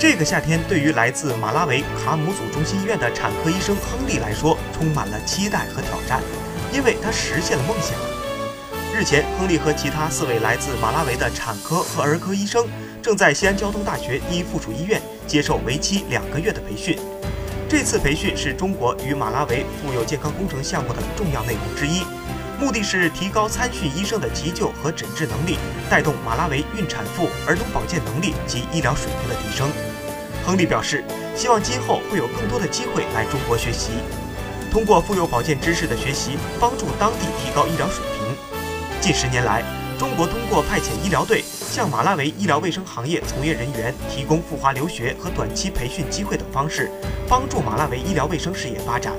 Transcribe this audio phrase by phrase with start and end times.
[0.00, 6.22] 这个夏天，对于来自马拉维卡姆祖中心医院的产科医生亨利来说，充满了期待和挑战，
[6.72, 7.98] 因为他实现了梦想。
[8.94, 12.64] 日前，亨利和其他四位来自马拉维的产科和儿科医生，
[13.02, 16.96] 正在西安交通大学第一附属医院接受为期两个月的培训。
[17.68, 22.02] 这次培训是中国与马拉维妇幼健康工程项目的重要内容之一，
[22.60, 25.56] 目的是提高参训医生的急救和诊治能力，
[25.88, 29.70] 带动马拉维孕产妇儿童保健能力及医疗水平的提升。
[30.44, 31.04] 亨利表示，
[31.36, 33.90] 希望今后会有更多的机会来中国学习，
[34.72, 38.36] 通过妇幼保健知识的学习，帮助当地提高医疗水平。
[39.00, 39.62] 近十年来，
[39.96, 46.90] 中国通过派遣医疗队向马拉维医疗卫生行业从业人员提供赴华留学和短期培训机会等方式，
[47.28, 49.12] 帮助马拉维医疗卫生事业发展。